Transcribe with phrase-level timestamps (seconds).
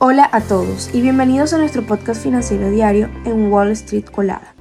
[0.00, 4.54] Hola a todos y bienvenidos a nuestro podcast financiero diario en Wall Street Colada.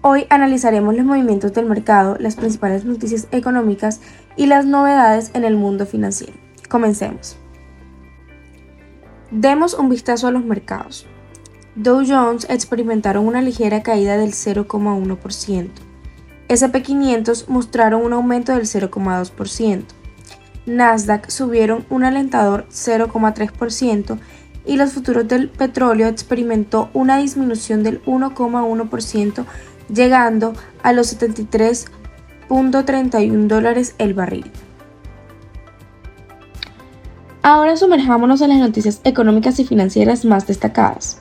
[0.00, 4.00] Hoy analizaremos los movimientos del mercado, las principales noticias económicas
[4.34, 6.32] y las novedades en el mundo financiero.
[6.68, 7.36] Comencemos.
[9.30, 11.06] Demos un vistazo a los mercados.
[11.76, 15.68] Dow Jones experimentaron una ligera caída del 0,1%.
[16.48, 19.84] SP500 mostraron un aumento del 0,2%.
[20.66, 24.18] Nasdaq subieron un alentador 0,3%
[24.64, 29.44] y los futuros del petróleo experimentó una disminución del 1,1%
[29.92, 34.50] llegando a los 73.31 dólares el barril.
[37.42, 41.20] Ahora sumerjámonos en las noticias económicas y financieras más destacadas.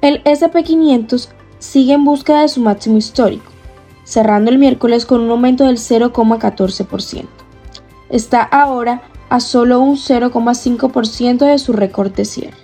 [0.00, 1.28] El SP500
[1.58, 3.52] sigue en busca de su máximo histórico,
[4.04, 7.26] cerrando el miércoles con un aumento del 0,14%.
[8.08, 12.61] Está ahora a solo un 0,5% de su récord de cierre.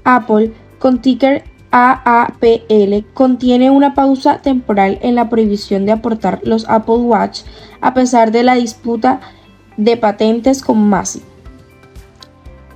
[0.04, 1.44] Apple, con ticker
[1.76, 7.42] AAPL contiene una pausa temporal en la prohibición de aportar los Apple Watch
[7.82, 9.22] a pesar de la disputa
[9.76, 11.26] de patentes con Massive.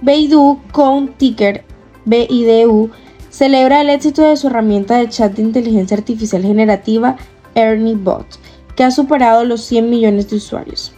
[0.01, 1.63] Baidu con ticker
[2.05, 2.89] BIDU
[3.29, 7.17] celebra el éxito de su herramienta de chat de inteligencia artificial generativa
[7.53, 8.25] ErnieBot,
[8.75, 10.91] que ha superado los 100 millones de usuarios.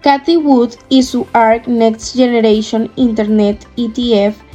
[0.00, 4.49] Cathy Wood y su ARC Next Generation Internet ETF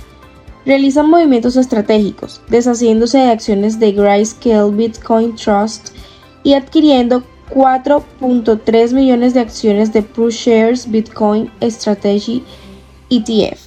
[0.66, 5.90] realizan movimientos estratégicos, deshaciéndose de acciones de Grayscale Bitcoin Trust
[6.44, 12.44] y adquiriendo 4.3 millones de acciones de ProShares Bitcoin Strategy
[13.10, 13.60] ETF.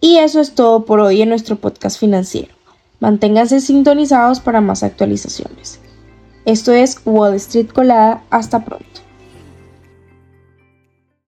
[0.00, 2.54] Y eso es todo por hoy en nuestro podcast financiero.
[3.00, 5.80] Manténganse sintonizados para más actualizaciones.
[6.46, 8.22] Esto es Wall Street Colada.
[8.30, 9.09] Hasta pronto.